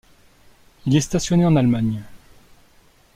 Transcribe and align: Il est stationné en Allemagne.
Il 0.87 0.95
est 0.95 0.99
stationné 1.01 1.45
en 1.45 1.55
Allemagne. 1.55 2.01